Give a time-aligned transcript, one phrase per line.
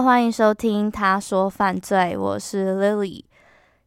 [0.00, 3.24] 欢迎收听《他说犯罪》，我是 Lily。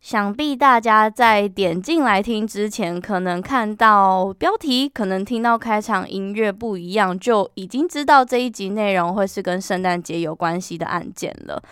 [0.01, 11.63] 想必大家在点进来听之前，可能看到标题，可能听到开场音乐不一样，就已经知道这一集内容会是跟圣诞节有关系的案件了。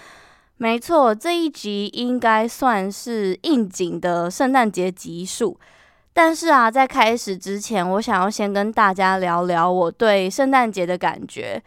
[0.58, 5.60] 没错，这一集应该算是应景的圣诞节集数。
[6.14, 11.62] 但是啊，在开始之前，我想要先跟大家聊聊我对圣诞节的感觉，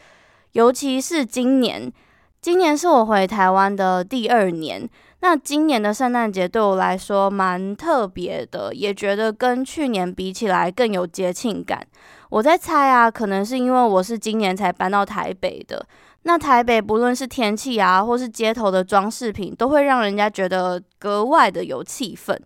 [0.53, 1.92] 尤其是今年。
[2.41, 4.89] 今年是我回台湾的第二年，
[5.20, 11.84] 那今年的圣诞节对我来说蛮特别的，也觉得跟去年比起来更有节庆感。
[12.31, 15.84] 我在猜啊，可能是因为我是今年才搬到台北的，
[16.23, 22.37] 那台北不论是天气啊，或是街头的装饰品，都会让人家觉得格外的有气氛。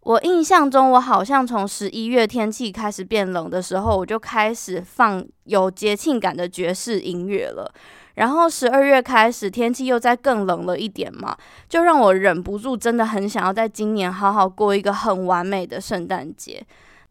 [0.00, 7.72] 我印象中，我好像从十一月天气开始变冷的时候，我就开始放有节庆感的爵士音乐了。
[8.16, 11.36] 然后十二月开始，天气又再更冷了一点嘛，
[11.68, 16.62] 就让我忍不住，真的很想要在今年好好过一个很完美的圣诞节。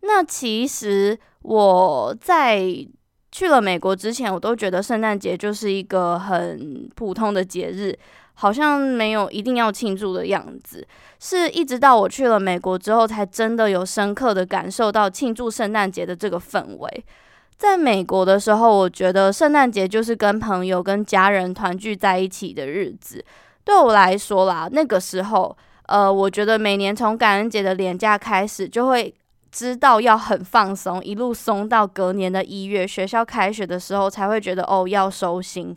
[0.02, 2.64] 那其实我在
[3.32, 7.98] 去了美国之前，我都觉得圣诞节就是一个很普通的节日，
[8.34, 10.88] 好像没有一定要庆祝的样子。
[11.20, 17.06] 是一直到我去了美国之后，才真的有深刻的感受到庆祝圣诞节的这个氛围。
[17.58, 23.24] 在美国的时候，我觉得圣诞节就是跟朋友、跟家人团聚在一起的日子。
[23.64, 25.56] 对我来说啦，那个时候，
[25.88, 29.14] 呃，我觉得每年从感恩节的连假开始，就会
[29.52, 35.76] 知道要很放松，一路松到隔年的一月，学校开学的时候，才会觉得哦，要收心。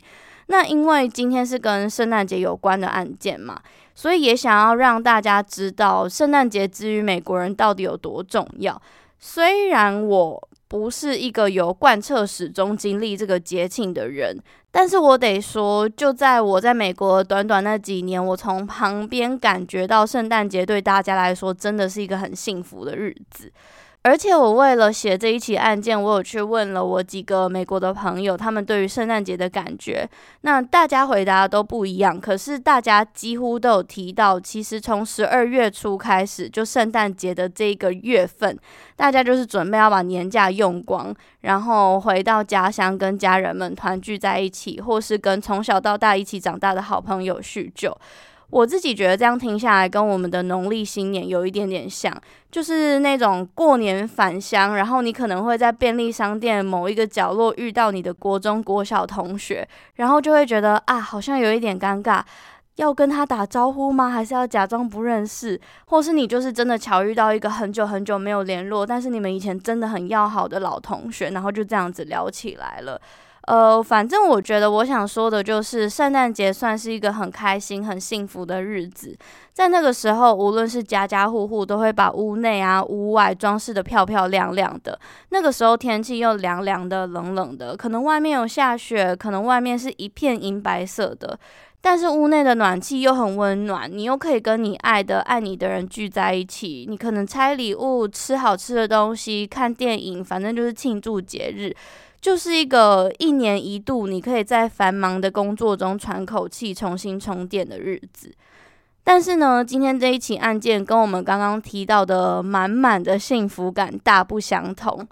[0.49, 3.61] 那因为今天是跟圣诞节有关的案件嘛，
[3.95, 8.81] 所以也想要让大家知道圣诞节之于美国人到底有多重要。
[9.19, 14.39] 虽然我不是一个有贯彻始终经历这个节庆的人，
[14.71, 23.51] 但是我得说，就在我在美国短短那几年，我从旁边感觉到圣诞节对大家来说真的是一个很幸福的日子。
[24.03, 30.09] 而且我为了写这一起案件，我有去问了我几个美国的朋友，他们对于圣诞节的感觉。
[30.43, 38.57] 那大家回答都不一样，可是大家几乎都有提到，其实从十二月初开始，就圣诞节的这个月份，
[38.97, 47.95] 大家就是准备要把年假用光，然后回到家乡跟家人们团聚在一起，或是跟从小到大一起长大的好朋友叙旧。
[48.51, 52.15] 我自己觉得这样听下来，跟我们的农历新年有一点点像，
[52.51, 62.23] 就是那种过年返乡，然后你可能会在便利商店某一个角落遇到你的国中、国小同学，然后就会觉得啊，好像有一点尴尬，
[62.77, 64.09] 要跟他打招呼吗？
[64.09, 65.61] 还是要假装不认识？
[65.85, 72.99] 或是你就是真的巧遇到一个很久很久没有联络，但是你们以前真的很要好的老同学，然后就这样子聊起来了。
[73.49, 79.17] 呃，反正我觉得我想说的就是，圣诞节算是一个很开心、很幸福的日子。
[79.55, 85.01] 在那个时候，无论是家家户户都会把屋内啊、屋外装饰得漂漂亮亮的。
[85.31, 91.39] 那个时候天气又凉凉的、冷冷的，可能外面有下雪，可能外面是一片银白色的，
[91.81, 96.85] 但是屋内的暖气又很温暖，你又可以跟你爱的、爱你的人聚在一起。
[96.87, 101.75] 你可能拆礼物、吃好吃的东西、看电影，反正就是庆祝节日。
[102.21, 108.33] 就是一个一年一度，你可以在繁忙的工作中喘口气、重新充电的日子。
[109.05, 115.07] 但是呢，今天这一起案件跟我们刚刚提到的满满的幸福感大不相同。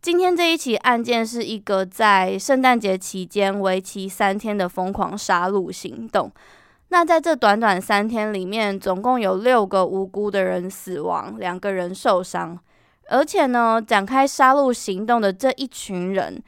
[0.00, 6.30] 今天这一起案件是一个在圣诞节期间为期三天的疯狂杀戮行动。
[6.88, 12.56] 那在这短短三天里面，总共有六个无辜的人死亡，两个人受伤。
[13.08, 16.42] 而且呢，展开杀戮行动的这一群人，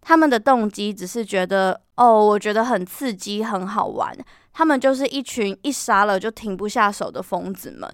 [0.00, 4.16] 他们的动机只是觉得，哦，我觉得很刺激，很好玩。
[4.52, 7.90] 他们就是一群一杀了就停不下手的疯子们。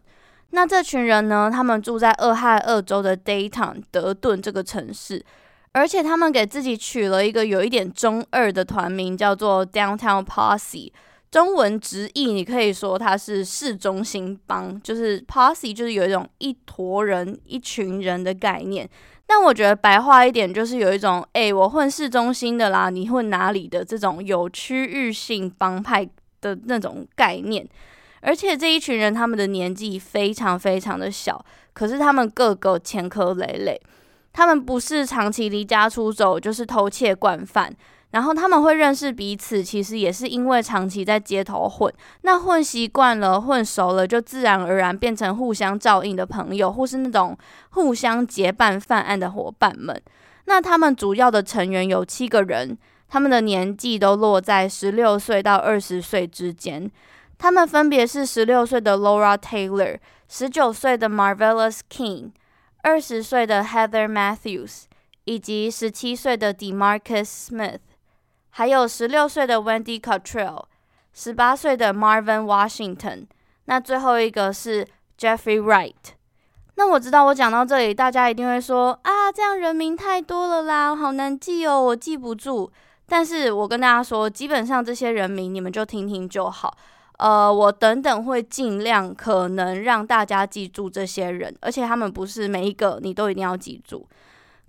[0.51, 5.25] 那这群人呢，他们住在俄亥俄州的 Dayton 德顿这个城市，
[5.73, 10.93] 而且他们给自己取了一个有一点中二的团名，叫做 Downtown Posse。
[11.31, 18.89] 中文直译，你可以说它是市中心帮，就是 posse，就是有一种一坨人、一群人的概念。
[19.27, 26.05] 但我觉得白话一点，就是有一种，哎、我混市中心的啦，你混哪里的这种有区域性帮派
[26.41, 27.65] 的那种概念。
[28.23, 33.81] 而且这一群人，他们的年纪非常非常的小，可是他们个个前科累累。
[34.33, 37.73] 他们不是长期离家出走，就是偷窃惯犯。
[38.11, 41.93] 然后他们会认识彼此，其实也是因为长期在街头混，
[42.23, 47.37] 那混习惯了、混熟了，就自然而然变成互相照应的朋友，或是那种
[47.71, 50.01] 互相结伴犯案的伙伴们。
[50.47, 52.77] 那他们主要的成员有七个人，
[53.09, 56.91] 他们的年纪都落在十六岁到二十岁之间。
[57.39, 59.99] 他们分别是十六岁的 Laura Taylor、
[60.29, 62.33] 十九岁的 Marvelous King、
[62.83, 64.85] 二十岁的 Heather Matthews，
[65.25, 67.79] 以及十七岁的 Demarcus Smith，
[68.51, 70.65] 还有十六岁的 Wendy Cottrell、
[71.13, 73.27] 十八岁的 Marvin Washington。
[73.65, 74.87] 那最后一个是
[75.19, 75.95] Jeffrey Wright。
[76.77, 82.71] 那我知道，我讲到这里，大家一定会说啊，这样人名太多了啦，好难记哦，我记不住。
[83.07, 86.77] 但是我跟大家说，基本上这些人名你们就听听就好。
[87.19, 94.09] 呃，我等等会尽量可能让大家记住这些人，而且他们不是每一个你都一定要记住。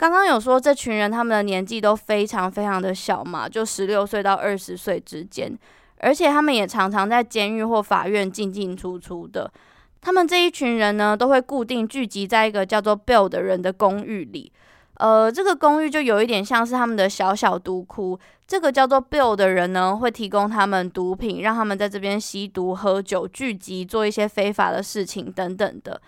[0.01, 5.55] 刚刚有说这群人他们的年纪都非常非常的小嘛，就十六岁到二十岁之间，
[5.99, 9.53] 而且他们也常常在监狱或法院进进出出的。
[10.01, 14.51] 他们这一群人呢，都会固定聚集在一个叫做 Bill 的人的公寓里。
[14.95, 18.19] 呃，这个公寓就有一点像是他们的小小毒窟。
[18.47, 26.01] 这个叫做 Bill 的人呢，会提供他们毒品，让他们在这边吸毒、喝酒、聚集、做一些非法的事情等等的。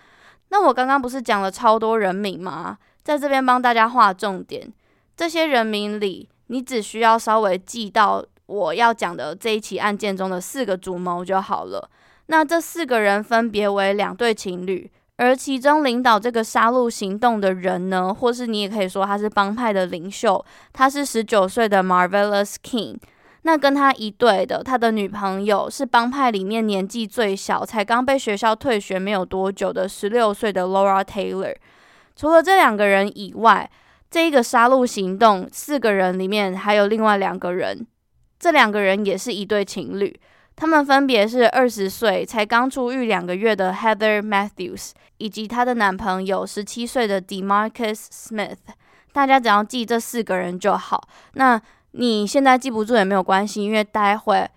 [0.48, 2.76] 那我刚刚不是讲了超多人名吗？
[3.04, 4.72] 在这边帮大家划重点，
[5.16, 11.88] 这些人名里，你只需要稍微记到我要讲的这一起案件中的四个主谋就好了。
[12.26, 14.90] 那这四个人分别为两对情侣。
[15.16, 22.96] 而其中领导这个杀戮行动的人呢，或是你也可以说他是帮派的领袖，他是十九岁的 Marvelous King。
[23.42, 31.54] 那跟他一对的，他的女朋友是帮派里面年纪最小，才刚被学校退学没有多久的十六岁的 Laura Taylor。
[32.16, 33.70] 除了这两个人以外，
[34.10, 37.86] 这一个杀戮行动四个人里面还有另外两个人，
[38.38, 40.18] 这两个人也是一对情侣。
[40.56, 48.58] 他们分别是二十岁才刚出狱两个月的 Heather Matthews，以及她的男朋友十七岁的 Demarcus Smith。
[49.12, 51.08] 大家只要记这四个人就好。
[51.32, 51.60] 那
[51.90, 54.48] 你现在记不住也没有关系，因为待会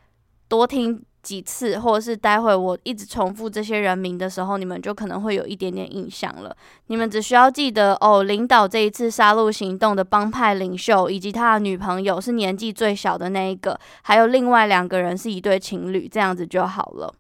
[0.48, 1.03] 多听。
[1.27, 6.56] 几次，或者是待会我一直重复这些人名的时候，你们就可能会有一点点印象了。
[6.85, 17.13] 你们只需要记得哦，领导这一次杀戮行动的帮派领袖以及他的女朋友是年纪最小的那一个，还有另外两个人是一对情侣，这样子就好了。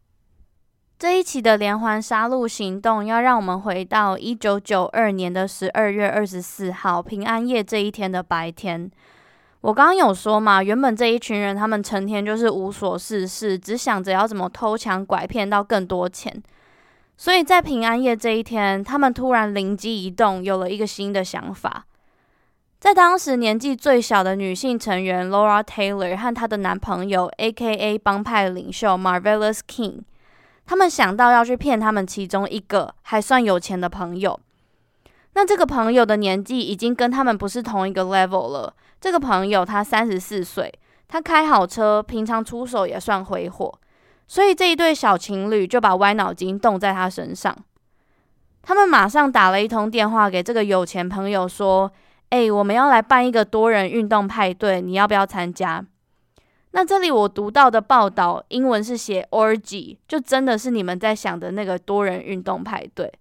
[0.97, 8.89] 这一起的连环杀戮行动要让我们回到一九九二年的十二月二十四号平安夜这一天的白天。
[9.61, 16.41] 我刚刚有说嘛，原本这一群人他们成天就是无所事事，只想着要怎么偷抢拐骗到更多钱。
[17.17, 21.85] 所以在平安夜这一天，他们突然灵机一动，有了一个新的想法。
[22.79, 30.01] 在当时年纪最小的女性成员 Laura Taylor 和她的男朋友 AKA 帮派领袖 Marvelous King，
[30.67, 34.39] 他们想到要去骗他们其中一个还算有钱的朋友。
[35.33, 38.73] 那这个朋友的年纪已经跟他们不是同一个 level 了。
[38.99, 40.73] 这个朋友他三十四岁，
[41.07, 43.79] 他开好车，平常出手也算挥霍，
[44.27, 47.55] 所以这一对小情侣就把歪脑筋动在他身上。
[48.63, 51.89] 他们马上打了一通电话给这个有钱朋友，说
[52.31, 55.85] ：“哎，我们要来办一个多人运动派对，你要不要参加？”
[56.71, 63.11] 那这里我读到的报道，英文是写 orgy，就真的是你们在想的那个多人运动派对。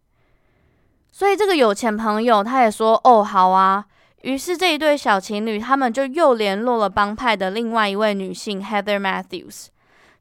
[1.12, 3.84] 所以这个有钱朋友他也说：“哦，好啊。”
[4.26, 9.66] 于是这一对小情侣，他们就又联络了帮派的另外一位女性 Heather Matthews。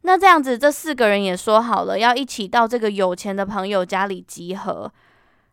[0.02, 4.92] 那这样子，这四个人也说好了要一起到这个有钱的朋友家里集合。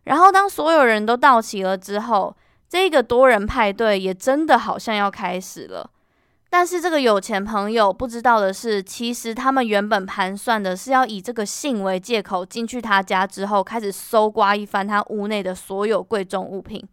[0.05, 2.37] 然后当所有人都到齐了之后，
[2.69, 5.91] 这个多人派对也真的好像要开始了。
[6.51, 16.87] 但是这个有钱朋友不知道的是，其实他们原本盘算的是要以这个性为借口进去他家之后，开始搜刮一番他屋内的所有贵重物品。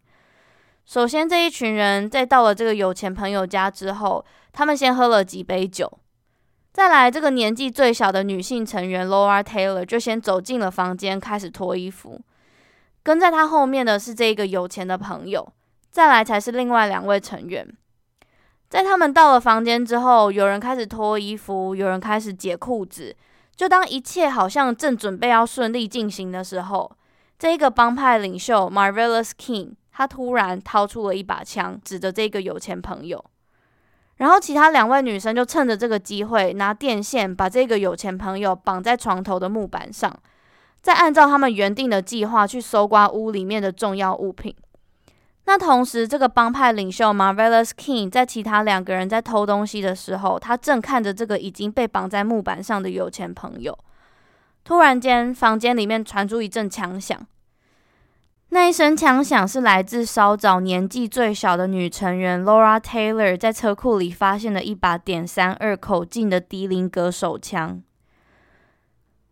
[0.90, 6.00] 首先，这一群人在到了这个有钱朋友家之后，他们先喝了几杯酒。
[6.74, 12.20] 再来，这个年纪最小的女性成员 Laura Taylor 就先走进了房间，开始脱衣服。
[13.04, 15.48] 跟在她后面的是这个有钱的朋友，
[15.92, 17.72] 再来才是另外两位成员。
[18.68, 23.16] 在他们到了房间之后，有人开始脱衣服，有人开始解裤子。
[23.56, 26.92] 就当一切好像正准备要顺利进行的时候，
[27.38, 29.74] 这个帮派领袖 Marvelous King。
[30.00, 33.22] 他突然掏出了一把枪，指着这个有钱朋友，
[34.16, 40.18] 然后其他两位女生就趁着这个机会，拿电线把这个有钱朋友绑在床头的木板上，
[40.82, 44.56] 再按照他们原定的计划去搜刮屋里面的重要物品。
[45.44, 53.78] 那同时，这个帮派领袖 Marvelous King 在其他两个人在偷东西的时候，他正看着这个已经被绑在木板上的有钱朋友。
[54.64, 57.20] 突然间，房间里面传出一阵枪响。
[58.52, 67.82] 那一声枪响是来自稍早年纪最小的女成员 Laura Taylor 在车库里发现的一把点三二口径的迪林格手枪。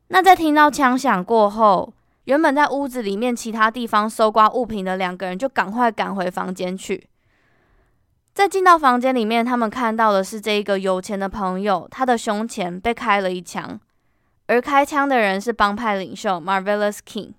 [0.10, 1.94] 那在听到枪响过后，
[2.26, 7.10] 原本在屋子里面其他地方搜刮物品的两个人就赶快赶回房间去。
[8.36, 13.80] 在进到房间里面，他们看到的是这一个有钱的朋友，他的胸前被开了一枪，
[14.46, 17.32] 而开枪的人是帮派领袖 Marvelous King。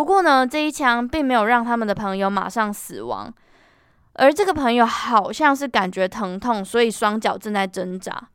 [0.00, 3.30] 不过呢，这一枪并没有让他们的朋友马上死亡，
[4.14, 8.30] 而这个朋友好像是感觉疼痛，所以双脚正在挣扎。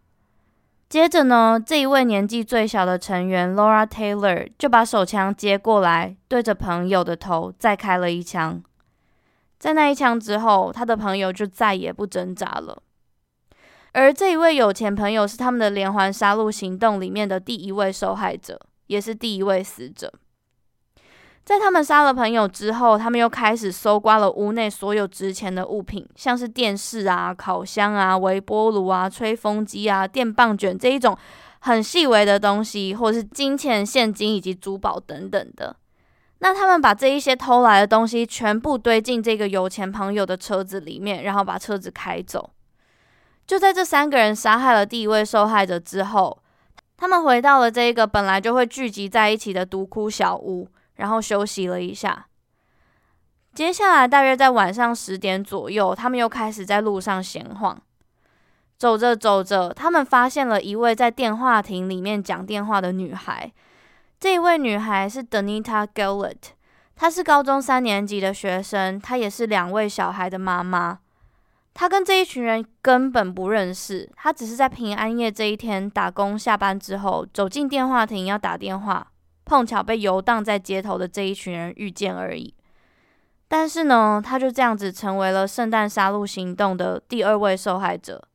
[0.87, 8.61] 接着呢，这一位年纪最小的成员 Laura Taylor 就把手枪接过来，对着朋友的头再开了一枪。
[9.57, 12.83] 在那一枪之后，他的朋友就再也不挣扎了。
[13.93, 20.13] 而这一位有钱朋友是他们的连环杀戮行动里面的第一位受害者，也是第一位死者。
[21.45, 31.15] 在他们杀了朋友之后，他们又开始搜刮了屋内所有值钱的物品，像是电视啊、烤箱啊、微波炉啊、吹风机啊、电棒卷这一种
[31.59, 35.75] 很细微的东西，或是金钱、现金以及珠宝等等的。
[36.39, 42.49] 那他们把这一些偷来的东西全部堆进这个有钱朋友的车子里面，然后把车子开走。
[43.45, 46.39] 就在这三个人杀害了第一位受害者之后，
[46.97, 50.67] 他们回到了这个本来就会聚集在一起的独窟小屋。
[50.95, 52.27] 然后休息了一下，
[53.53, 57.81] 接下来大约在晚上十点左右，他们又开始在路上闲晃。
[58.77, 63.51] 走着走着，他们发现了一位在电话亭里面讲电话的女孩。
[64.19, 66.35] 这一位女孩是 Denita Gillett，
[66.95, 70.99] 她是高中三年级的学生，她也是两位小孩的妈妈。
[71.73, 79.07] 她跟这一群人根本不认识，她只是在平安夜这一天打工下班之后，走进电话亭要打电话。
[79.45, 82.53] 碰巧被游荡在街头的这一群人遇见而已，
[83.47, 88.27] 但是呢，他就这样子成为了圣诞杀戮行动的第二位受害者。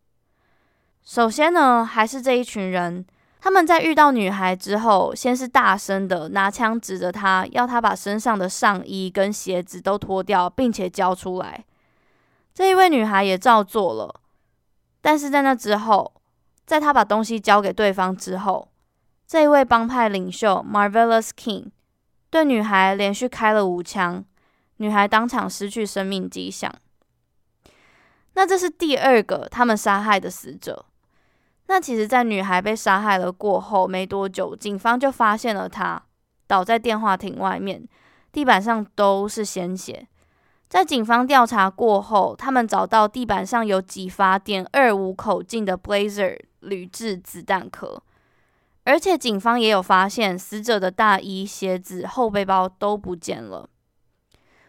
[1.02, 3.04] 首先呢，还是这一群人，
[3.40, 11.64] 他们在遇到女孩之后，先是大声的拿枪指着她，要她把身上的上衣跟鞋子都脱掉，并且交出来。
[12.54, 14.20] 这一位女孩也照做了，
[15.00, 16.12] 但是在那之后，
[16.66, 18.68] 在她把东西交给对方之后，
[19.30, 21.66] 这一位帮派领袖 Marvelous King
[22.30, 24.24] 对女孩连续开了五枪，
[24.78, 26.74] 女孩当场失去生命迹象。
[28.32, 30.84] 那这是第二个他们杀害的死者。
[31.68, 36.02] 那其实，在女孩被杀害了过后没多久，警方就发现了她
[36.48, 37.86] 倒在电话亭外面，
[38.32, 40.08] 地板上都是鲜血。
[40.68, 48.02] 在警方调查过后，他们找到地板上有几发点二五口径的 Blazer 铝制子弹壳。
[48.84, 53.68] 而且警方也有发现，死者的大衣、鞋子、后背包都不见了。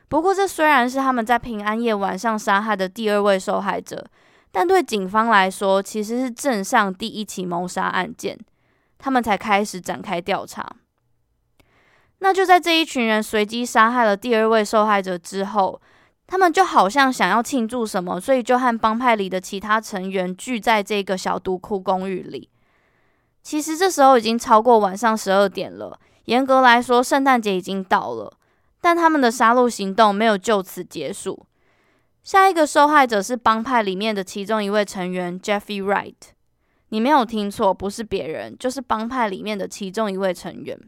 [0.08, 4.06] 不过，这虽然是他们在平安夜晚上杀害的第二位受害者，
[4.52, 8.38] 但对警方来说，其实是镇上第一起谋杀案件。
[8.98, 10.76] 他们才开始展开调查。
[12.20, 15.82] 那就在这一群人随机杀害了第二位受害者之后，
[16.28, 22.50] 他们就好像想要庆祝什么，所以就和帮派里的其他成员聚在这个小独库公寓里。
[23.44, 26.00] 其实这时候已经超过晚上十二点了。
[26.26, 28.32] 严格来说，圣诞节已经到了，
[28.80, 31.46] 但他们的杀戮行动没有就此结束。
[32.24, 36.14] 下一个受害者是帮派里面的其中一位成员 Jeffrey Wright。
[36.90, 40.80] 你没有听错，不是别人，就是帮派里面的其中一位成员。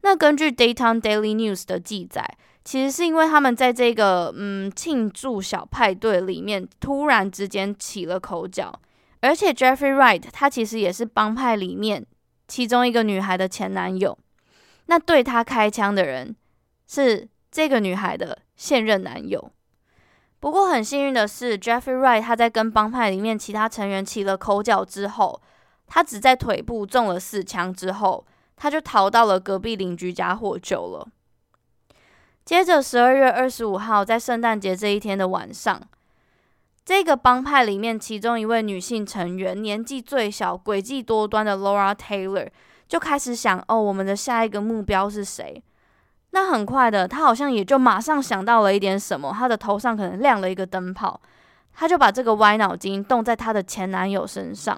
[0.00, 2.24] 那根据 Dayton Daily News 的记载，
[2.64, 8.72] 其实是因为他们在这个嗯庆祝小派对里面突然之间起了口角。
[9.20, 12.06] 而且 Jeffrey Wright 他其实也是帮派里面
[12.48, 14.18] 其中一个女孩的前男友，
[14.86, 16.34] 那对他开枪的人
[16.86, 19.52] 是这个女孩的现任男友。
[20.40, 25.42] 不过很幸运的是，Jeffrey Wright 他在跟帮派里面其他成员起了口角之后，
[25.86, 31.06] 他只在腿部中了四枪之后，他就逃到了隔壁邻居家获救了。
[32.42, 35.80] 接着十二月二十五号，在圣诞节这一天的晚上。
[36.90, 42.48] 这个帮派里面，其中一位女性成员，年纪最小、诡计多端的 Laura Taylor，
[42.88, 45.62] 就开始想：哦，我们的下一个目标是谁？
[46.32, 51.20] 那很快的，她好像也就马上想到了一点什么，她的头上可能亮了一个灯泡，
[51.72, 54.76] 她就把这个歪脑筋动在她的前男友身上，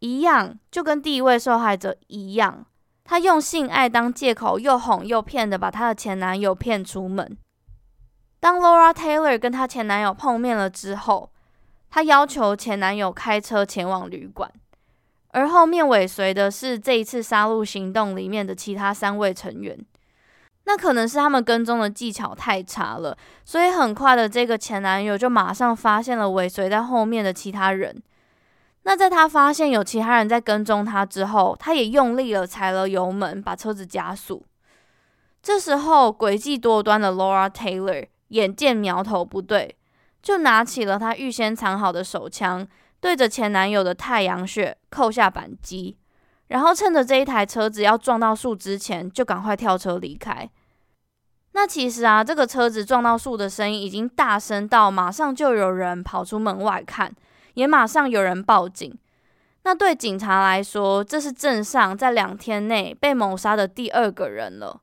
[0.00, 2.66] 一样，就跟第一位受害者一样，
[3.04, 7.38] 她用性爱当借口，又哄又骗的把她的前男友骗出门。
[8.44, 11.30] 当 Laura Taylor 跟她前男友碰面了之后，
[11.88, 14.52] 她要求前男友开车前往旅馆，
[15.28, 19.78] 而后面尾随的是这一次杀戮行动里面的其他三位成员。
[20.64, 28.02] 那可能是他们跟踪的技巧太差了，所以很快的，这个前男友就马上发现了尾随在后面的其他人。
[28.82, 34.44] 那在他发现有其他人在跟踪他之后，他也用力了踩了油门，把车子加速。
[35.42, 39.76] 这时候，诡计多端的 Laura Taylor 眼见苗头不对，
[40.22, 42.66] 就拿起了他预先藏好的手枪，
[43.00, 45.96] 对着前男友的太阳穴扣下扳机，
[46.48, 50.48] 然后趁着这一台车子要撞到树之前，就赶快跳车离开。
[51.52, 57.14] 那其实啊，这个车子撞到树的声音已经大声到马上就有人跑出门外看。
[57.54, 58.92] 也马上有人报警。
[59.62, 64.80] 那对警察来说，这是镇上在两天内被谋杀的第二个人了。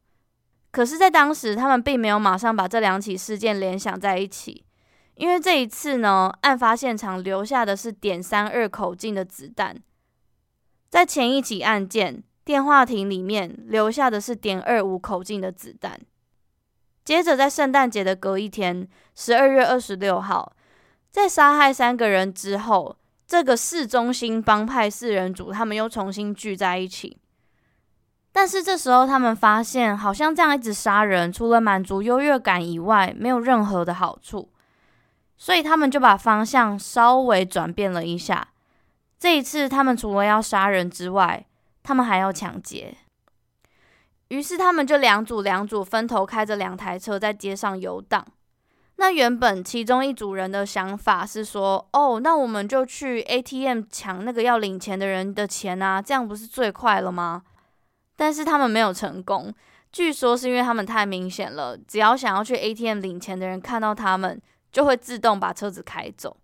[0.72, 4.64] 可是，在当时，他们并没有马上把这两起事件联想在一起，
[5.16, 9.76] 因为这一次呢，案发现场留下的是点三二口径的子弹，
[10.90, 16.00] 在前一起案件电话亭里面留下的是点二五口径的子弹。
[17.04, 20.54] 接着，在圣诞节的隔一天，十二月二十六号。
[21.10, 22.98] 在杀害三个人之后，
[23.28, 27.21] 这个市中心帮派四人组他们又重新聚在一起。
[28.34, 34.50] 但是这时候他们发现，好像这样一直杀人，除了满足优越感以外，没有任何的好处。
[35.38, 38.48] 所以他们就把方向稍微转变了一下。
[39.20, 41.46] 这一次，他们除了要杀人之外，
[41.84, 42.96] 他们还要抢劫。
[44.30, 48.26] 于是他们就两组两组分头开着两台车在街上游荡。
[48.96, 57.44] 那原本其中一组人的想法是说，哦，那我们就去 ATM 抢那个要领钱的人的钱啊，这样不是最快了吗？
[58.22, 59.52] 但是他们没有成功，
[59.92, 64.40] 据说是因为他们太明显了，只要想要去 ATM 领钱的人看到他们，
[64.72, 66.38] 就会自动把车子开走。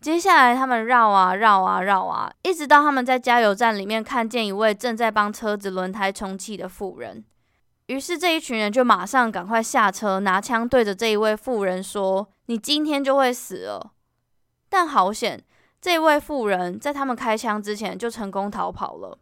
[0.00, 7.24] 接下来他们绕啊绕啊绕啊，一直到他们在加油站里面看见一位正在帮车子轮胎充气的妇人。
[7.86, 13.94] 于是这一群人就马上赶快下车，拿枪对着这一位妇人说：“你今天就会死了。”
[14.70, 15.42] 但好险，
[15.80, 19.18] 这位妇人在他们开枪之前就成功逃跑了。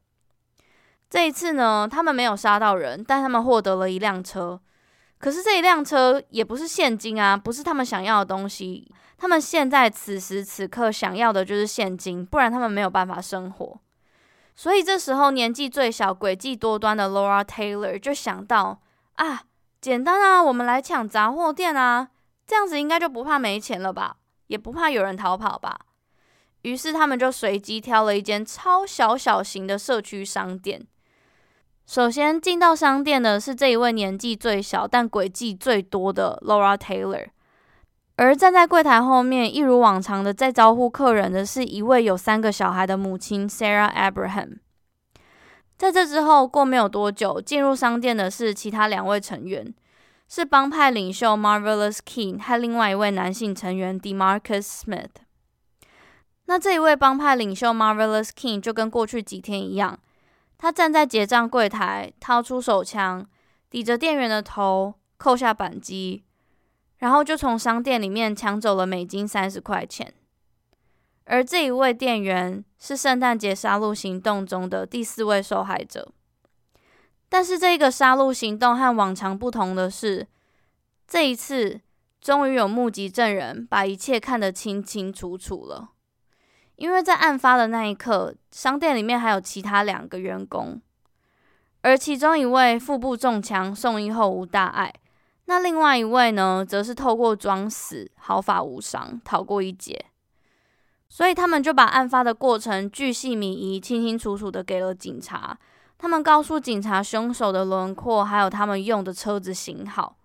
[1.12, 4.58] 这一次呢，他们没有杀到人，但他们获得了一辆车。
[5.18, 8.90] 可是这一辆车也不是现金啊，不是他们想要的东西。
[9.18, 13.78] 他们现在此时此刻想要的就是现金，不然他们没有办法生活。
[14.56, 18.80] 所以这时候，年纪最小、诡计多端的 Laura Taylor 就想到：
[19.16, 19.42] 啊，
[19.82, 22.08] 简单啊，我们来抢杂货店啊，
[22.46, 25.78] 这样子应该就不怕没钱了吧，也不怕有人逃跑吧。
[26.62, 30.86] 于是他们就随机挑了一间超小小型的社区商店。
[31.86, 37.26] 首先进到商店的是这一位年纪最小但诡计最多的 Laura Taylor。
[38.16, 44.58] 而站在柜台后面，一如往常的在招呼客人的是一位有三个小孩的母亲 Sarah Abraham。
[45.76, 49.74] 在这之后，过没有多久，进入商店的是其他两位成员，
[50.28, 55.08] 是帮派领袖 Marvelous King 和另外一位男性成员 Demarcus Smith。
[56.44, 59.98] 那这一位帮派领袖 Marvelous King 就跟过去几天一样，
[60.62, 63.26] 他站在结账柜台，掏出手枪，
[63.68, 66.22] 抵着店员的头，扣下扳机。
[66.98, 70.14] 然后就从商店里面抢走了美金三十块钱，
[71.24, 76.12] 而这一位店员是圣诞节杀戮行动中的第四位受害者。
[77.28, 80.28] 但是这个杀戮行动和往常不同的是，
[81.08, 81.80] 这一次
[82.20, 85.90] 终于有目击证人把一切看得清清楚楚了。
[86.82, 90.82] 因为在案发的那一刻，商店里面还有其他两个员工，
[91.82, 94.92] 而其中一位腹部中枪，送医后无大碍。
[95.44, 100.06] 那另外一位呢，则是透过装死毫发无伤逃过一劫，
[101.08, 105.56] 所以他们就把案发的过程巨细靡遗、清清楚楚的给了警察。
[105.96, 110.16] 他们告诉警察凶手的轮廓，还有他们用的车子型号。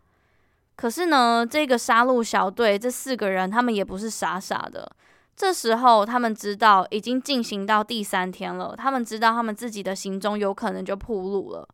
[0.75, 4.91] 可是呢，这个杀戮小队这四个人，他们也不是傻傻的。
[5.38, 11.69] 这时候，他们知道已经进行到第三天了，他们知道他们自己的行踪有可能就暴露了。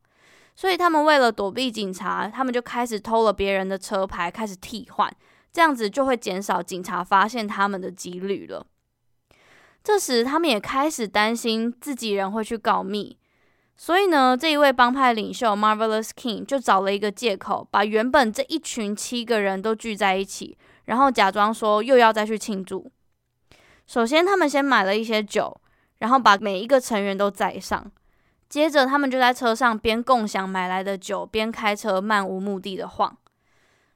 [0.54, 5.10] 所以他们为了躲避警察，他们就开始偷了别人的车牌，开始替换，
[5.54, 8.68] 这样子就会减少警察发现他们的几率了。
[9.82, 13.18] 这时，他们也开始担心自己人会去告密，
[13.78, 22.92] 所以呢，这一位帮派领袖 Marvelous King 就找了一个借口，把原本这一群七个人都聚在一起，然后假装说又要再去庆祝。
[23.86, 25.60] 首先，他们先买了一些酒，
[26.00, 27.92] 然后把每一个成员都载上。
[28.50, 33.18] 接着，他们就在车上边共享买来的酒，边开车漫无目的的晃。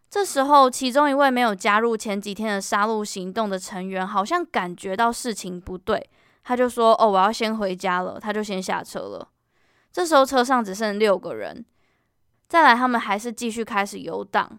[0.09, 6.09] 这时候，其中一位没有加入前几天的杀戮行动的成员，好像感觉到事情不对，
[6.43, 9.29] 他就说：“哦，我要先回家了。”他就先下车了。
[9.91, 11.65] 这时候，车上只剩六个人。
[12.47, 14.57] 再来，他们还是继续开始游荡，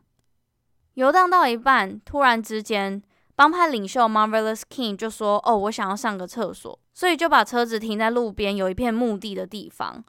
[0.95, 3.03] 游荡到一半，突然之间，
[3.39, 10.03] 帮派领袖 Marvelous King 就说：“哦，我想要上个厕所。”所以就把车子停在路边有一片墓地的地方。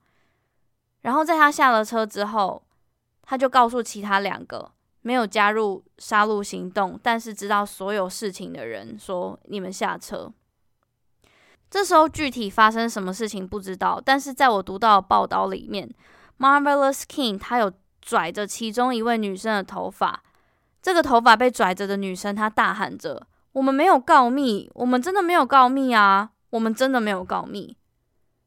[1.02, 2.64] 然后在他下了车之后，
[3.22, 10.34] 他就告诉其他两个没有加入杀戮行动，但是知道所有事情的人说：“你们下车。”
[11.70, 15.88] 这时候具体发生什么事情不知道，但是在我读到的报道里面。
[16.40, 20.24] Marvelous King，他有拽着其中一位女生的头发，
[20.82, 27.76] 这个头发被拽着的女生，她大喊着：“我们没有告密，我们真的没有告密啊，我们真的没有告密。”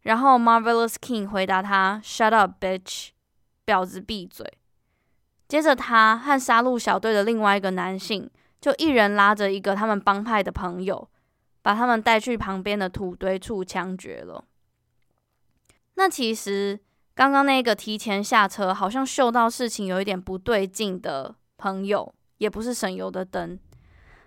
[0.02, 3.10] 然后 Marvelous King 回答他：“Shut up, bitch，
[3.66, 4.46] 婊子闭嘴。”
[5.46, 11.08] 接着他和杀戮小队的另外一个男性，就一人拉着一个他们帮派的朋友，
[11.60, 14.44] 把他们带去旁边的土堆处枪决了。
[15.94, 16.80] 那其实。
[17.14, 22.10] 刚刚那个提前下车，好像嗅到事情有一点不对劲的朋友，
[22.42, 23.56] 也不是省油的灯。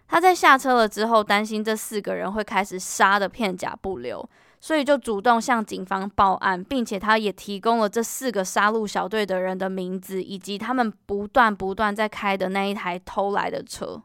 [0.08, 4.28] 他在下车了之后，担心这四个人会开始杀得片甲不留，
[4.62, 14.02] 所以就主动向警方报案，并且他也提供了这四个杀戮小队的人的名字，以及他们不断不断在开的那一台偷来的车。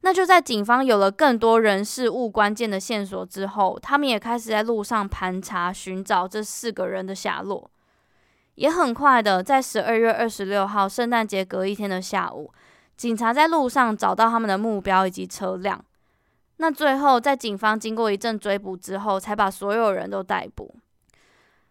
[0.00, 7.70] 那就在警方有了更多人事物关键的线索之后，他们也开始在路上盘查寻找这四个人的下落。
[8.56, 12.52] 也很快的，在十二月二十六号圣诞节隔一天的下午，
[13.02, 15.84] 警察在路上找到他们的目标以及车辆。
[16.58, 20.72] 那最后，在警方经过一阵追捕之后，才把所有人都逮捕。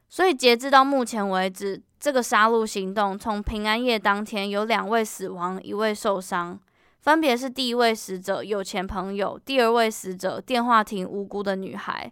[0.09, 6.59] 所以截至到目前为止，这个杀戮行动从平安夜当天有两位死亡，一位受伤。
[6.99, 12.11] 分别是第一位死者有钱朋友，第二位死者电话亭无辜的女孩，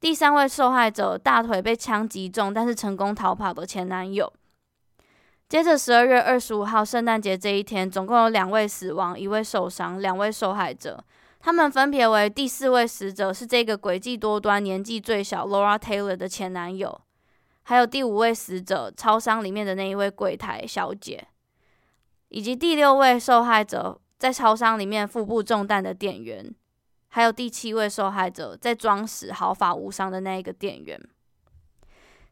[0.00, 4.32] 第三位受害者大腿被枪击中，但是成功逃跑的前男友。
[5.48, 11.04] 接着十二月二十五号圣诞节这一天，总共有两位死亡，一位受伤，两位受害者，
[11.40, 17.00] 他们分别为第四位死者是这个诡计多端、年纪最小 Laura Taylor 的前男友，
[17.62, 21.28] 还有第五位死者超商里面的那一位柜台小姐，
[22.28, 24.00] 以及第六位受害者。
[24.16, 26.54] 在超商里面腹部中弹的店员，
[27.08, 30.98] 还有第七位受害者在装死毫发无伤的那一个店员。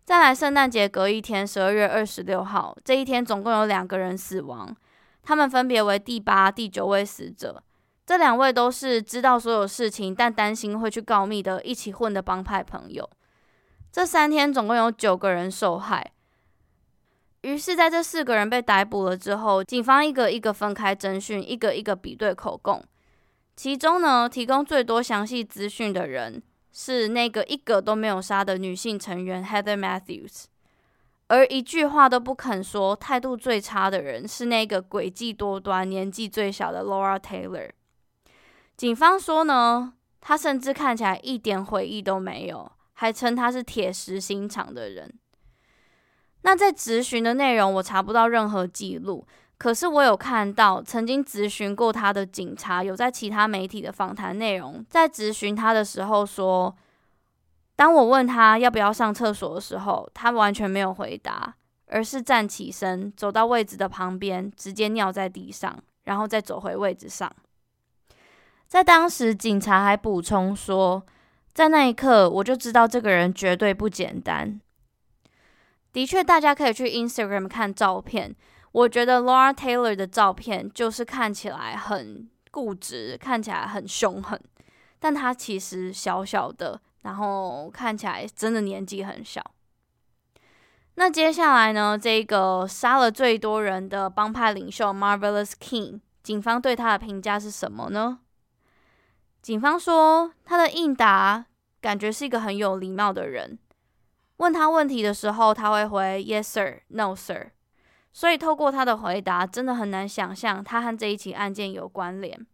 [0.05, 4.75] 再来，圣诞节隔一天，十二月二十六号，这一天总共有两个人死亡，
[5.23, 7.63] 他们分别为第八、第九位死者。
[8.05, 13.09] 这两位都是知道所有事情，但担心会去告密的一起混的帮派朋友。
[13.93, 16.11] 这三天总共有九个人受害。
[17.43, 22.85] 于是，在这四个人被逮捕了之后，警方一个一个分开侦讯，一个一个比对口供。
[23.55, 30.45] 其中呢，提供最多详细资讯的人是那个一个都没有杀的女性成员 Heather Matthews，
[31.29, 37.71] 而一句话都不肯说、态度最差的人是那个诡计多端、年纪最小的 Laura Taylor。
[38.77, 45.13] 警方说呢，他甚至看起来一点悔意都没有，还称他是铁石心肠的人。
[46.45, 49.27] 那在质询的内容，我查不到任何记录。
[49.63, 56.77] 可是我有看到曾经咨询过他的警察，有在其他媒体的访谈内容，在咨询他的时候说，
[57.77, 61.55] 当我问他要不要上厕所的时候，他完全没有回答，
[61.87, 67.33] 而是站起身走到位置的旁边，直接尿在地上，然后再走回位置上。
[68.67, 71.07] 在当时，警察还补充说，
[71.55, 74.61] 在那一刻我就知道这个人绝对不简单。
[75.93, 78.35] 的确，大家可以去 Instagram 看照片。
[78.73, 84.41] 我觉得 Laura Taylor 的照片就是看起来很固执，看起来很凶狠，
[84.99, 89.43] 但她其实小小的，然后看起来真的年纪很小。
[90.95, 98.21] 那接下来呢，这个杀了最多人的帮派领袖 Marvelous King，警方对他的评价是什么呢？
[99.41, 101.47] 警方说他的应答
[101.81, 103.59] 感觉是一个很有礼貌的人。
[104.37, 107.53] 问他问题的时候，他会回 Yes sir, No sir。
[108.13, 112.47] 所以透过他的回答，真的很难想象他和这一起案件有关联。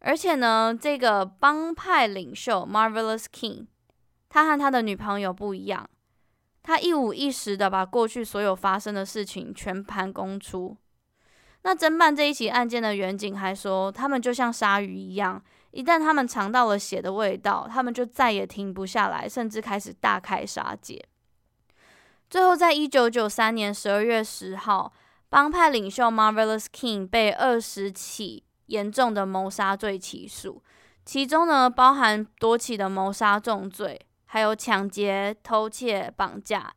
[0.00, 3.66] 而且呢，这个帮派领袖 Marvelous King，
[4.28, 5.88] 他和他的女朋友不一样，
[6.62, 10.76] 他一五一十的把过去所有发生的事情全盘供出。
[11.62, 15.42] 那侦办这一起案件的员警还说，他们就像鲨鱼一样。
[15.70, 21.02] 一旦他们尝到了血的味道，他们就再也停不下来，甚至开始大开杀戒。
[22.28, 24.92] 最后，在一九九三年十二月十号，
[25.28, 30.62] 帮派领袖 Marvelous King 被二十起严重的谋杀罪起诉，
[31.04, 36.74] 其中呢包含多起的谋杀重罪，还有抢劫、偷窃、绑架。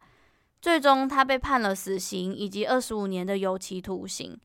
[0.62, 4.40] 最终他被判了死刑以及二十五年的有期徒刑。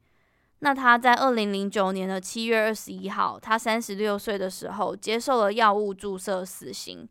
[0.61, 7.09] 那他在二零零九年的七月二十一号，他三十六岁的时候接受了药物注射死刑。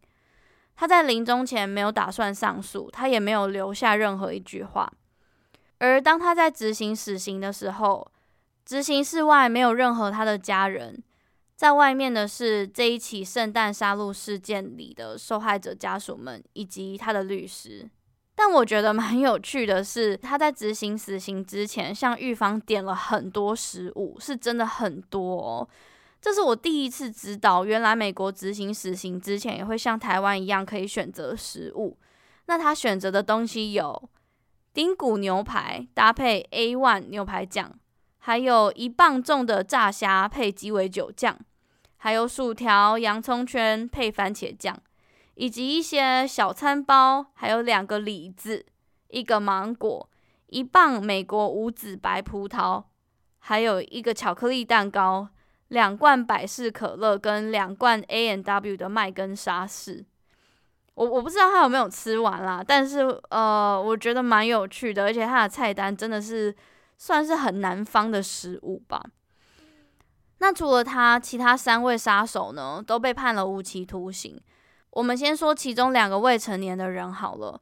[0.81, 4.91] 他在临终前没有打算上诉，他也没有留下任何一句话。
[5.77, 8.11] 而当他在执行死刑的时候，
[8.65, 11.03] 执行室外没有任何他的家人，
[11.55, 17.87] 在外面的是这一起圣诞杀戮事件里的受害者家属们以及他的律师。
[18.33, 25.69] 但我觉得蛮有趣的是，他在执行死刑之前，向狱方点了很多食物，是真的很多哦。
[26.21, 31.97] 这是我第一次知道，原来美国执行死刑之前，也会像台湾一样可以选择食物。
[32.45, 34.09] 那他选择的东西有
[34.73, 37.73] 丁骨牛排搭配 A1 牛排酱，
[38.19, 41.37] 还有一磅重的炸虾配鸡尾酒酱，
[41.97, 44.79] 还有薯条、洋葱圈配番茄酱。
[45.35, 48.63] 以及一些小餐包，还有两个李子，
[49.07, 50.07] 一个芒果，
[50.47, 52.83] 一磅美国无籽白葡萄，
[53.39, 55.29] 还有一个巧克力蛋糕，
[55.71, 60.05] 两罐百事可乐跟两罐 A N W 的麦根沙士。
[60.95, 66.53] 我我不知道他有没有吃完啦，但是呃，我觉得蛮有趣的，而且他的菜单真的是
[66.97, 69.01] 算是很南方的食物吧。
[70.39, 74.37] 那除了他，其他三位杀手呢，都被判了无期徒刑。
[74.89, 77.61] 我们先说其中两个未成年的人好了，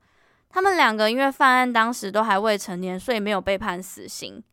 [0.50, 4.44] 他们两个因为犯案当时都还未成年，所以没有被判死刑。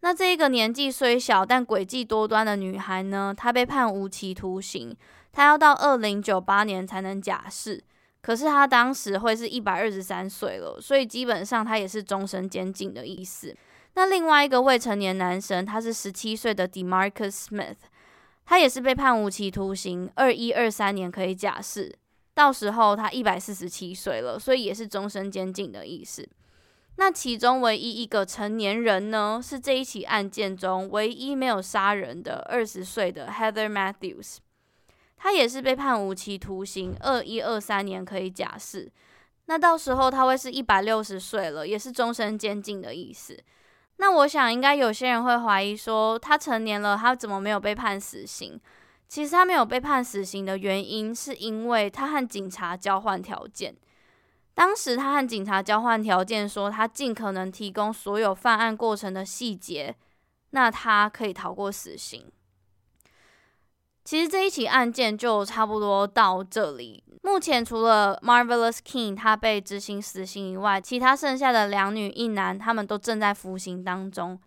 [0.00, 4.96] 那这个年纪虽小但诡计多端的女孩呢，她被判无期徒刑，
[5.32, 7.82] 她要到二零九八年才能假释。
[8.20, 13.56] 可是她当时会是一百二十三岁了，所以基本上她也是终身监禁的意思。
[13.94, 17.76] 那另外一个未成年男生，他是十七岁的 Demarcus Smith。
[18.44, 21.94] 他也是被判无期徒刑，二一二三年可以假释，
[22.32, 26.26] 到时候他一百四十七岁了，所以也是终身监禁的意思。
[27.00, 34.38] 那其中唯一一个成年人呢，是这一起案件中唯一没有杀人的二十岁的 Heather Matthews，
[35.16, 38.90] 他也是被判无期徒刑，二一二三年可以假释，
[39.46, 43.38] 那到时候他会是一百六十岁了，也是终身监禁的意思。
[43.98, 48.60] 那我想，应该有些人会怀疑说，他成年了，他怎么没有被判死刑？
[49.06, 53.76] 其实他没有被判死刑的原因，是因为他和警察交换条件。
[54.58, 59.94] 当时他和警察交换条件，说他尽可能提供所有犯案过程的细节，
[60.50, 62.24] 那他可以逃过死刑。
[64.04, 67.04] 其实这一起案件就差不多到这里。
[67.22, 74.40] 目前除了 Marvelous King 他被执行死刑以外，其他剩下的两女一男，他们都正在服刑当中。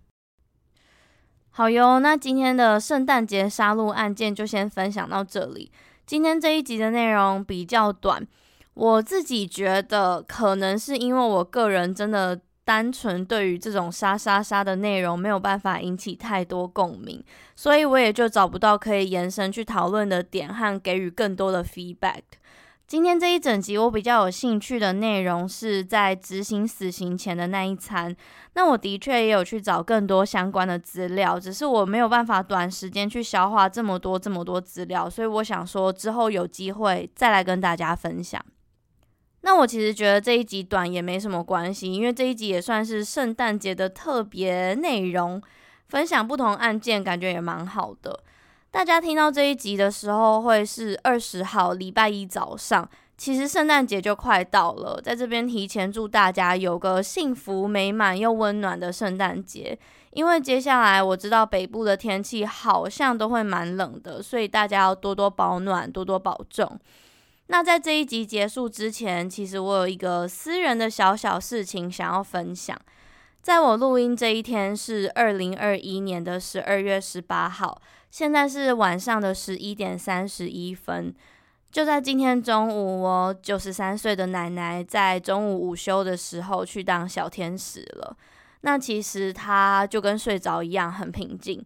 [1.52, 5.72] 好哟，那今天的圣诞节杀戮案件就先分享到这里。
[6.06, 8.28] 今天这一集的内容比较短，
[8.74, 12.40] 我自己觉得可能是因为我个人真的。
[12.64, 17.22] 单纯对于这种杀杀杀的内容没有办法引起太多共鸣，
[17.56, 22.22] 所以我也就找不到可以延伸去讨论的点和给予更多的 feedback。
[22.88, 28.16] 今天这一整集我比较有兴趣的内容是在执行死刑前的那一餐，
[28.54, 38.40] 那我的确也有去找更多相关的资料，只是我没有办法短时间去消化这么多这么多资料，所以我想说之后有机会再来跟大家分享。
[39.42, 45.42] 那我其实觉得这一集短也没什么关系，因为这一集也算是圣诞节的特别内容，
[45.88, 48.20] 分享不同案件，感觉也蛮好的。
[48.70, 59.78] 大家听到这一集的时候，会是二十号礼拜一早上，其实圣诞节就快到了，在这边提前祝大家有个幸福美满又温暖的圣诞节。
[60.12, 66.80] 因为接下来我知道北部的天气好像都会蛮冷的，所以大家要多多保暖，多多保重。
[67.52, 72.80] 那在这一集结束之前，其实我有一个私人的小小事情想要分享。
[73.42, 81.14] 在我录音这一天是二零二一年的十二月十八号，现在是晚上的十一点三十一分。
[81.70, 88.16] 就在今天中午，我九十三岁的奶奶在中午午休的时候去当小天使了。
[88.62, 91.62] 那其实她就跟睡着一样，很平静。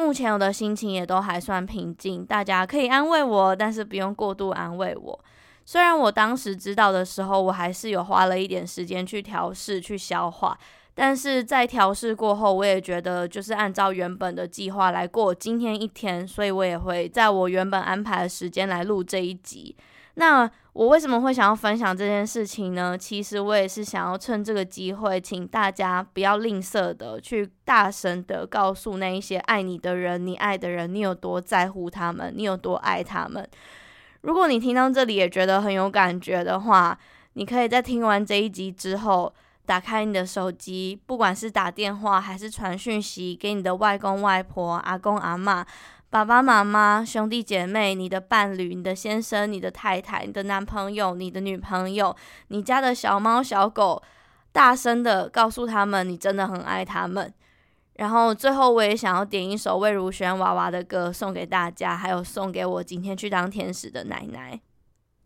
[0.00, 5.24] 目前我的心情也都还算平静，大家可以安慰我，但是不用过度安慰我。
[5.64, 10.58] 虽然我当时知道的时候，我还是有花了一点时间去调试、去消化，
[10.94, 19.76] 但是在调试过后，我也觉得就是按照原本的计划来过今天一天，所以我也会在我原本安排的时间来录这一集。
[20.14, 22.96] 那我为什么会想要分享这件事情呢？
[22.96, 33.46] 其实我也是想要趁这个机会，请大家不要吝啬的去大声的告诉那一些爱你的人、你爱的人，你有多在乎他们，你有多爱他们。
[34.22, 36.98] 如果你听到这里也觉得很有感觉的话，
[37.34, 39.30] 你可以在听完这一集之后，
[39.66, 45.62] 打开你的手机，不管是打电话还是传讯息给你的外公外婆、阿公阿嬷、
[46.10, 52.14] 爸爸妈妈、兄弟姐妹、你的伴侣、你的先生、你的太太、你的男朋友、你的女朋友、
[52.48, 54.02] 你家的小猫小狗，
[54.50, 57.32] 大声的告诉他们你真的很爱他们。
[57.94, 64.60] 然后最后，我也想要点一首魏如萱娃娃的歌送给大家，还有送给我今天去当天使的奶奶。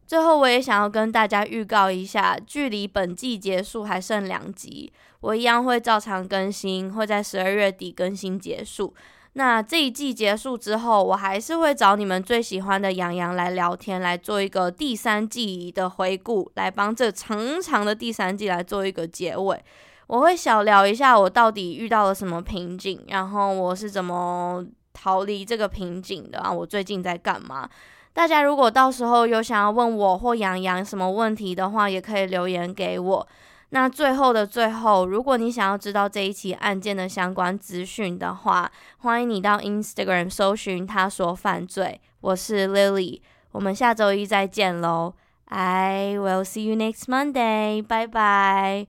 [0.06, 8.94] 最后，我也想要跟大家预告一下，距离本季结束还剩两集，我一样会照常更新，会在十二月底更新结束。
[9.36, 19.60] 那这一季结束之后，我还是会找你们最喜欢的洋洋来聊天，来做一个第三季的回顾，来帮这长长的第三季来做一个结尾。
[20.06, 26.52] 我会小聊一下我到底遇到了什么瓶颈，然后我是怎么逃离这个瓶颈的啊？
[26.52, 27.68] 我最近在干嘛？
[28.12, 33.26] 大家如果到时候有想要问我或洋洋什么问题的话，也可以留言给我。
[33.74, 42.00] 那最后的最后，如果你想要知道这一起案件的相关资讯的话，欢迎你到 Instagram 搜寻他说犯罪。
[42.20, 45.16] 我是 Lily，我们下周一再见喽。
[45.46, 48.86] I will see you next Monday，拜拜。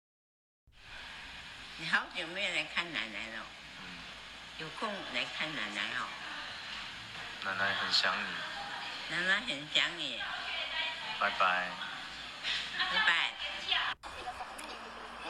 [1.80, 3.44] 你好久没有来看奶奶了，
[4.60, 6.06] 有空来看奶奶哦。
[7.44, 9.16] 奶奶很想你。
[9.16, 10.20] 奶奶很想你。
[11.20, 11.40] 拜拜。
[11.40, 11.85] 拜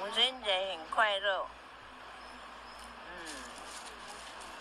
[0.06, 1.48] 母亲节很快乐。
[3.10, 3.44] 嗯。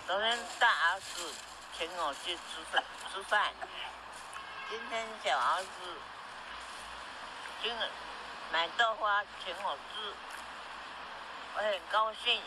[0.07, 1.35] 昨天大儿子
[1.77, 3.53] 请我去吃饭吃饭，
[4.71, 5.69] 今天小儿子
[7.63, 7.91] 今日
[8.51, 10.15] 买豆花请我吃，
[11.57, 12.41] 我很高兴。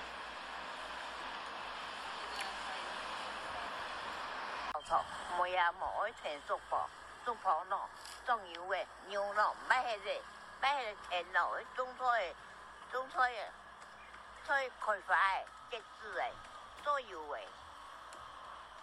[5.38, 6.90] 冇呀冇爱全素婆，
[7.24, 7.88] 素婆咯，
[8.26, 10.22] 酱油诶，牛肉，买迄个，
[10.60, 12.34] 买迄个甜肉，种菜
[12.92, 13.52] 种菜诶，
[14.46, 16.34] 菜开发诶，结籽诶，
[16.84, 17.48] 做油诶，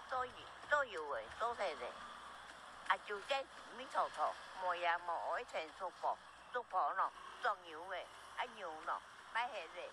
[0.09, 0.33] 做油
[0.69, 1.93] 做油诶，做菜诶，
[2.89, 3.43] 啊就这
[3.77, 6.17] 米坨坨，冇呀冇爱全素婆，
[6.53, 7.13] 素婆咯，
[7.43, 9.01] 酱油诶，啊牛肉，
[9.33, 9.93] 买迄个，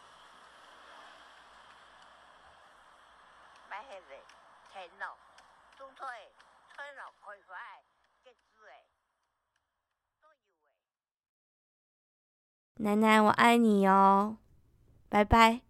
[3.69, 4.15] 买迄个
[4.73, 5.17] 甜肉。
[12.83, 14.37] 奶奶，我爱你哦，
[15.07, 15.61] 拜拜。